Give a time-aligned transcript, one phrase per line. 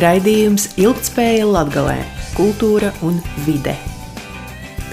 [0.00, 1.98] Raidījums Ilgtspēja Latgalē-
[2.38, 3.74] kultūra un vide.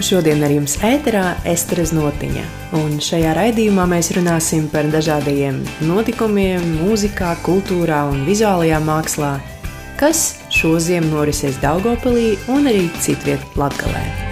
[0.03, 2.43] Šodien ar jums ēterā Estere Znotiņa,
[2.81, 9.33] un šajā raidījumā mēs runāsim par dažādiem notikumiem, mūzikā, kultūrā un vizuālajā mākslā,
[9.95, 14.26] kas šo ziemu norisēs Daugopilī un arī citviet Latgalē.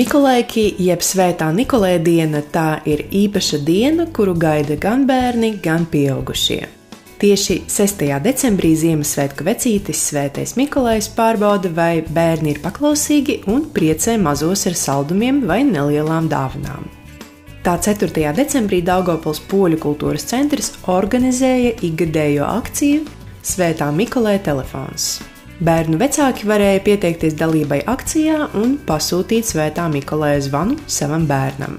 [0.00, 6.60] Mikolēki, jeb Svētā Nikolē diena, tā ir īpaša diena, kuru gaida gan bērni, gan pieaugušie.
[7.20, 8.06] Tieši 6.
[8.24, 15.42] decembrī Ziemassvētku vecītis Svētais Mikolais pārbauda, vai bērni ir paklausīgi un priecē mazos ar saldumiem
[15.50, 16.86] vai nelielām dāvanām.
[17.66, 18.32] Tā 4.
[18.38, 23.04] decembrī Daugopils Poļu kultūras centrs organizēja ikgadējo akciju
[23.44, 25.18] Svētā Mikolē telefons.
[25.60, 31.74] Bērnu vecāki varēja pieteikties dalībai akcijā un pasūtīt svētā Mikolēja zvanu savam bērnam.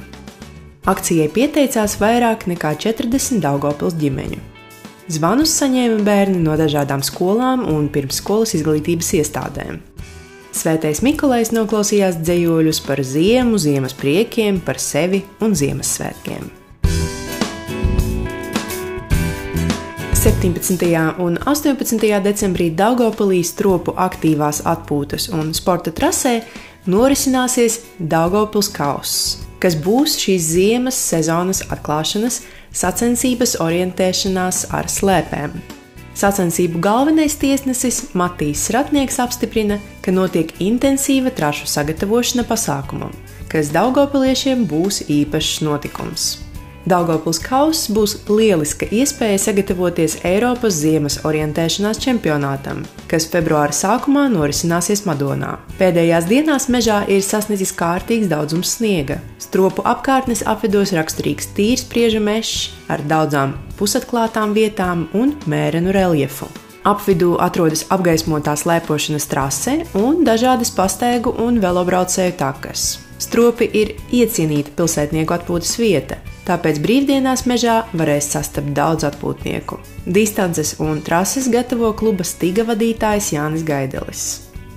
[0.86, 4.38] Akcijai pieteicās vairāk nekā 40 Daugopils ģimeņu.
[5.10, 9.82] Zvanus saņēma bērni no dažādām skolām un pirmsskolas izglītības iestādēm.
[10.54, 16.61] Svētais Mikolais noklausījās dzējoļus par ziemu, ziemas priekiem, par sevi un Ziemassvētkiem.
[20.22, 21.18] 17.
[21.18, 22.22] un 18.
[22.22, 26.44] decembrī Daugopilī stropu aktīvās atpūtas un sporta trasē
[26.86, 32.38] norisināsies Daugopils kauss, kas būs šīs ziemas sezonas atklāšanas
[32.70, 35.58] sacensības orientēšanās ar slēpēm.
[36.14, 43.18] Sacensību galvenais tiesnesis Matīs Ratnieks apstiprina, ka notiek intensīva trašu sagatavošana pasākumam,
[43.50, 46.30] kas Daugopiliešiem būs īpašs notikums.
[46.90, 55.60] Daugopils kauss būs lieliska iespēja sagatavoties Eiropas ziemas orientēšanās čempionātam, kas februāra sākumā norisināsies Madonā.
[55.78, 59.20] Pēdējās dienās mežā ir sasniedzis kārtīgs daudzums sniega.
[59.38, 66.50] Stropu apkārtnes apvidos raksturīgs tīrs prieža mežs ar daudzām pusatklātām vietām un mērenu reljefu.
[66.82, 72.96] Apvidū atrodas apgaismotā slēpošanas trase un dažādas pastaigu un velobraucēju takas.
[73.22, 76.18] Stropi ir iecienīta pilsētnieku atpūtas vieta,
[76.52, 79.80] tāpēc brīvdienās mežā varēs sastapt daudz atpūtnieku.
[80.06, 84.26] Distances un trases gatavo kluba stiga vadītājs Jānis Gaidelis.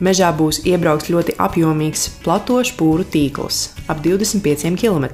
[0.05, 5.07] Mežā būs iebraukts ļoti apjomīgs plato špūru tīkls- ap 25 km.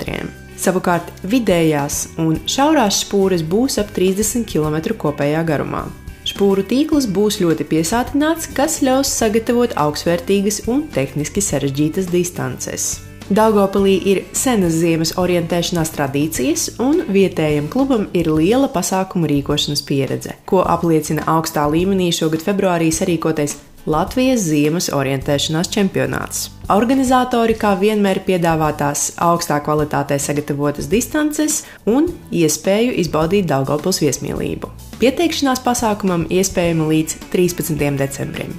[0.61, 5.85] Savukārt vidējās un šaurās špūres būs ap 30 km kopējā garumā.
[6.25, 13.10] Špūru tīkls būs ļoti piesātināts, kas ļaus sagatavot augstvērtīgas un tehniski sarežģītas distances.
[13.31, 20.65] Daugopilī ir senas ziemas orientēšanās tradīcijas, un vietējam klubam ir liela pasākumu rīkošanas pieredze, ko
[20.67, 23.55] apliecina augstā līmenī šogad februārī sarīkotais
[23.87, 26.49] Latvijas ziemas orientēšanās čempionāts.
[26.75, 34.73] Organizatori kā vienmēr piedāvā tās augstā kvalitātē sagatavotas distances un iespēju izbaudīt Daugopils viesmīlību.
[34.99, 37.95] Pieteikšanās pasākumam iespējama līdz 13.
[38.03, 38.59] decembrim.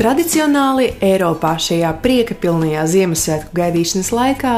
[0.00, 4.52] Tradicionāli Eiropā šajā prieka pilnajā Ziemassvētku gaidīšanas laikā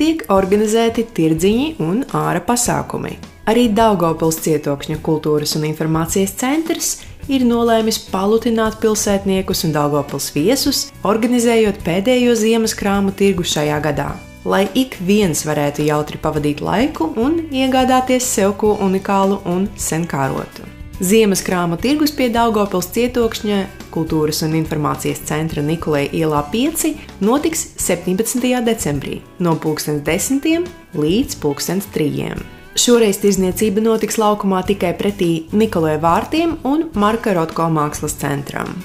[0.00, 3.12] tiek organizēti tirdziņi un ārā pasākumi.
[3.46, 6.88] Arī Daugopils cietokšņa kultūras un informācijas centrs
[7.30, 14.08] ir nolēmis palutināt pilsētniekus un Daugopils viesus, organizējot pēdējo ziemas krāmu tirgu šajā gadā.
[14.42, 20.79] Lai ik viens varētu jautri pavadīt laiku un iegādāties sev ko unikālu un senkārotu.
[21.00, 26.90] Ziemas krāmu tirgus pie Daugopils cietokšņa Kultūras un informācijas centra Nikolai ielā 5
[27.24, 28.44] notiks 17.
[28.66, 30.68] decembrī no 10.
[30.92, 32.36] līdz 3.
[32.76, 38.76] Šoreiz tirzniecība notiks laukumā tikai pretī Nikolai vārtiem un Marka Rotko mākslas centram.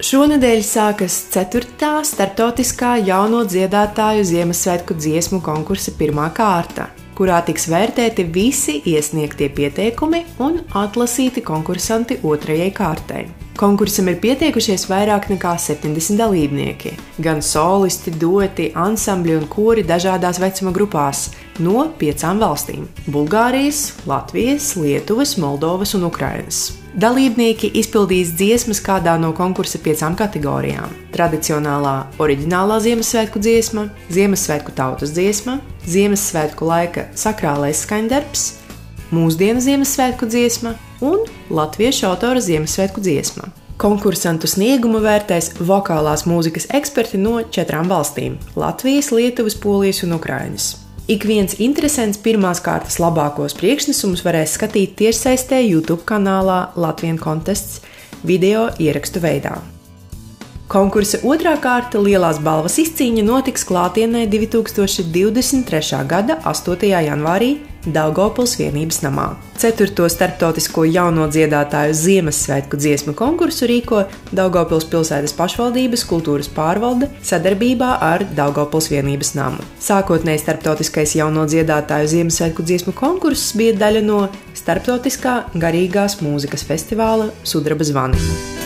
[0.00, 2.00] Šonadēļ sākas 4.
[2.00, 10.60] starptautiskā jauno dziedātāju Ziemassvētku dziesmu konkursa pirmā kārta kurā tiks vērtēti visi iesniegtie pieteikumi un
[10.84, 13.24] atlasīti konkursanti otrajai kārtai.
[13.54, 16.90] Konkursam ir pieteikušies vairāk nekā 70 dalībnieki,
[17.22, 21.28] gan solisti, dueti, ansambļi un kori dažādās vecuma grupās
[21.62, 26.72] no piecām valstīm- Bulgārijas, Latvijas, Lietuvas, Moldovas un Ukrainas.
[26.98, 35.60] Dalībnieki izpildīs dziesmas kādā no konkursa piecām kategorijām- tradicionālā, oriģinālā Ziemassvētku dziesma, Ziemassvētku tautas dziesma,
[35.86, 38.52] Ziemassvētku laika sakrālais skaņdarbs,
[39.12, 40.74] mūsdienu Ziemassvētku dziesma
[41.04, 43.50] un latviešu autora Ziemassvētku dziesma.
[43.80, 50.76] Konkursantu sniegumu vērtēs vokālās mūzikas eksperti no četrām valstīm- Latvijas, Lietuvas, Polijas un Ukrainas.
[51.06, 57.80] Ik viens interesants pirmās kārtas labākos priekšnesumus varēs skatīt tiešsaistē YouTube kanālā Latvijas kontests
[58.22, 59.73] video ierakstu veidā.
[60.64, 65.98] Konkursa otrā kārta lielās balvas izcīņa notiks klātienē 2023.
[66.08, 66.88] gada 8.
[67.04, 67.50] janvārī
[67.84, 69.26] Daugopils vienības namā.
[69.60, 78.24] Ceturto starptautisko jauno dziedātāju Ziemassvētku dziesmu konkursu rīko Daugopils pilsētas pašvaldības kultūras pārvalde sadarbībā ar
[78.32, 79.60] Daugopils vienības namu.
[79.84, 84.26] Sākotnēji starptautiskais jauno dziedātāju Ziemassvētku dziesmu konkurss bija daļa no
[84.56, 88.63] Starptautiskā garīgās mūzikas festivāla Sudraba zvani.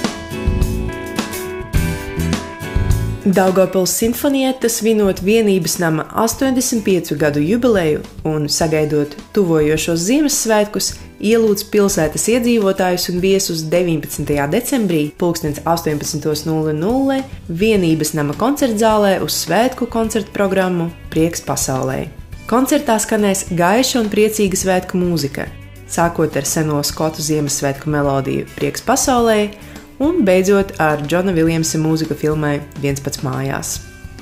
[3.25, 13.09] Daugopils simfonietas vinot vienības nama 85 gadu jubileju un sagaidot tuvojošos Ziemassvētkus, ielūdz pilsētas iedzīvotājus
[13.11, 14.23] un viesus 19.
[14.53, 22.07] decembrī 18.00 vienības nama koncertzālē uz svētku koncertu programmu Prieks pasaulē.
[22.47, 25.49] Koncertā skanēs gaiša un priecīga svētku mūzika,
[25.91, 29.51] sākot ar seno skotu Ziemassvētku melodiju Prieks pasaulē
[29.99, 33.79] un beidzot ar Džona Viljamsa mūziku filmai Viens pats mājās.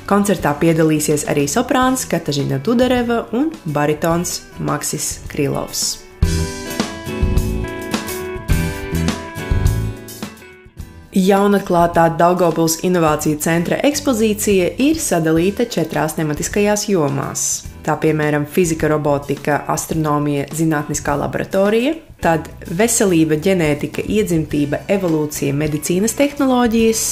[0.06, 6.06] Koncertā piedalīsies arī soprāns Katažina Tudareva un baritons Maksis Krilovs.
[11.16, 17.65] Jaunatklātā Daugopils Innovāciju centra ekspozīcija ir sadalīta četrās tematiskajās jomās.
[17.86, 27.02] Tā piemēram, fizika, robotika, astronomija, zinātniskā laboratorija, tad veselība, ģenētika, iedzimtība, evolūcija, medicīnas tehnoloģijas,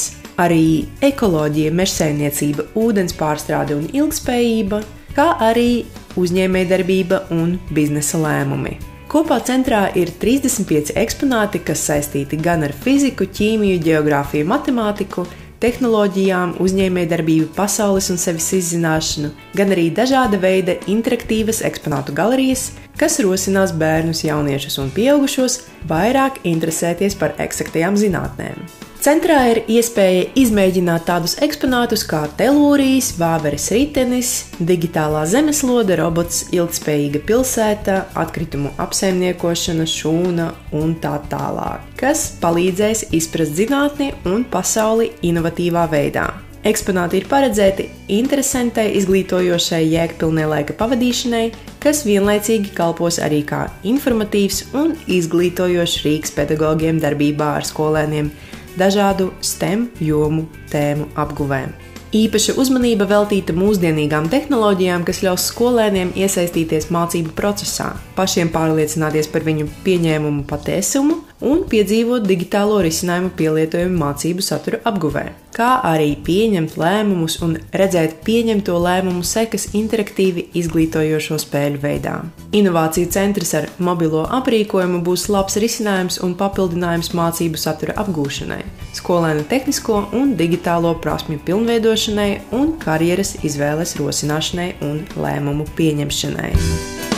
[0.42, 0.64] arī
[1.06, 4.82] ekoloģija, mežsaimniecība, ūdens pārstrāde un ilgspējība,
[5.14, 5.84] kā arī
[6.18, 8.74] uzņēmējdarbība un biznesa lēmumi.
[9.14, 15.22] Kopā centrā ir 35 eksponāti, kas saistīti gan ar fiziku, ķīmiju, geogrāfiju, matemātiku,
[15.64, 22.70] tehnoloģijām, uzņēmējdarbību, pasaules un sevis izzināšanu, gan arī dažāda veida interaktīvas eksponātu galerijas,
[23.00, 28.60] kas rosinās bērnus, jauniešus un pieaugušos vairāk interesēties par eksaktajām zinātnēm.
[29.04, 37.98] Centrā ir iespēja izmēģināt tādus eksponātus kā telūrijas, vāveres ritenis, digitālā zemeslode, robots, ilgspējīga pilsēta,
[38.16, 40.46] atkritumu apsaimniekošana, šūna
[40.80, 46.24] un tā tālāk, kas palīdzēs izprast zinātni un pasauli inovatīvā veidā.
[46.64, 51.44] Eksponāti ir paredzēti interesantai, izglītojošai, jēgpilnai laika pavadīšanai,
[51.84, 58.32] kas vienlaicīgi kalpos arī kā informatīvs un izglītojošs rīks pedagogiem darbībā ar skolēniem
[58.78, 61.74] dažādu STEM jomu tēmu apguvēm.
[62.14, 69.66] Īpaša uzmanība veltīta mūsdienīgām tehnoloģijām, kas ļaus skolēniem iesaistīties mācību procesā, pašiem pārliecināties par viņu
[69.82, 77.56] pieņēmumu patiesumu un piedzīvot digitālo risinājumu pielietojumu mācību satura apguvē, kā arī pieņemt lēmumus un
[77.74, 82.16] redzēt pieņemto lēmumu sekas interaktīvi izglītojošo spēļu veidā.
[82.54, 88.62] Inovāciju centrs ar mobilo aprīkojumu būs labs risinājums un papildinājums mācību satura apgūšanai,
[88.98, 97.13] skolēnu tehnisko un digitālo prasmju pilnveidošanai un karjeras izvēles rosināšanai un lēmumu pieņemšanai.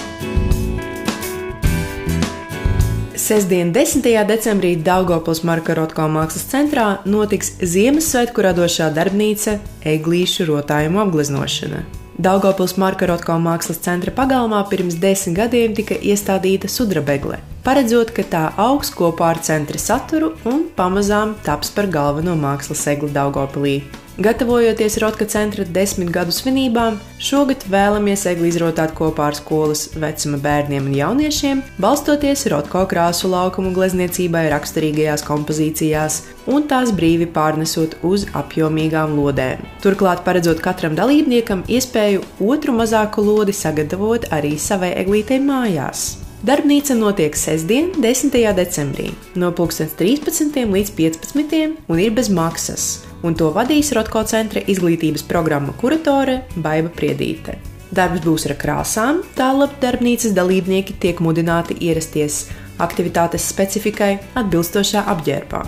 [3.26, 4.04] Sestdien, 10.
[4.22, 11.80] decembrī Daugopils Marka Rotko mākslas centrā notiks Ziemassvētku radošā darbnīca Eglīšu rotājumu apgleznošana.
[12.22, 18.46] Daugopils Marka Rotko mākslas centra pagalmā pirms desmit gadiem tika iestādīta sudrabegle, paredzot, ka tā
[18.62, 23.80] augs kopā ar centra saturu un pamazām taps par galveno mākslas egli Daugopilī.
[24.18, 30.86] Gatavojoties Rotka centra desmit gadu svinībām, šogad vēlamies egli izrotāt kopā ar skolas vecuma bērniem
[30.88, 39.12] un jauniešiem, balstoties Rotko krāsu laukumu glezniecībai raksturīgajās kompozīcijās un tās brīvi pārnesot uz apjomīgām
[39.18, 39.60] lodēm.
[39.84, 46.14] Turklāt paredzot katram dalībniekam iespēju otru mazāku lodi sagatavot arī savai eglītei mājās.
[46.46, 48.32] Darbnīca notiek sestdien, 10.
[48.56, 50.56] decembrī, no 13.
[50.72, 51.76] līdz 15.
[51.88, 57.56] un ir bez maksas un to vadīs Rotko centra izglītības programma kuratore Baiva Priedīte.
[57.94, 62.46] Darbs būs ar krāsām, tālāk darbnīcas dalībnieki tiek mudināti ierasties
[62.82, 65.64] aktivitātes specifikai atbilstošā apģērbā.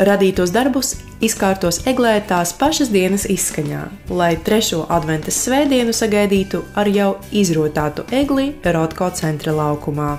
[0.00, 7.10] Radītos darbus izkārtos eglē tās pašas dienas izskaņā, lai trešo adventas svētdienu sagaidītu ar jau
[7.28, 10.14] izrotātu egli Rotko centra laukumā.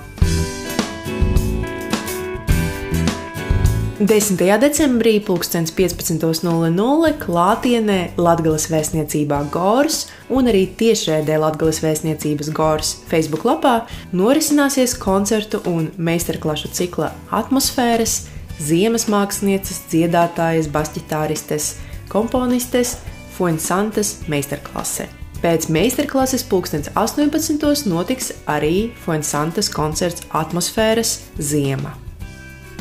[4.07, 4.35] 10.
[4.59, 14.97] decembrī 15.00 klātienē Latvijas vēstniecībā Gors un arī tiešraidē Latvijas vēstniecības Gors Facebook lapā norisināsies
[14.99, 18.25] koncertu un meistarklašu cikla atmosfēras,
[18.59, 21.77] ziemas mākslinieces, dziedātājas, basģitāristes,
[22.11, 22.97] komponistes,
[23.37, 25.07] Fuensantas meistarklase.
[25.39, 27.87] Pēc meistarklases 2018.
[27.87, 32.02] notiks arī Fuensantas koncerts Atmosfēras ziema.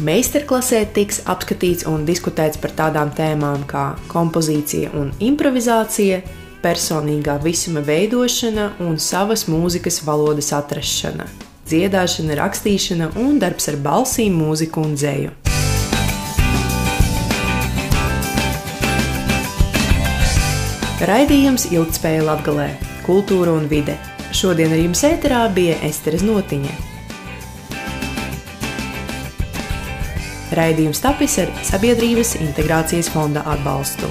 [0.02, 6.18] Meistarklasē tiks apskatīts un diskutēts par tādām tēmām kā kompozīcija un improvizācija,
[6.64, 11.28] personīgā visuma veidošana un savas mūzikas valodas atrašana,
[11.70, 15.38] dziedāšana, rakstīšana un darbs ar balsīm, mūziku un dzēju.
[21.06, 22.72] Raidījums Ilgtspēja Latgalē-
[23.06, 24.00] kultūra un vide.
[24.34, 26.91] Šodien ar jums ēterā bija Esteres Notiņa.
[30.56, 34.10] Raidījums tapis ar Sabiedrības integrācijas fonda atbalstu.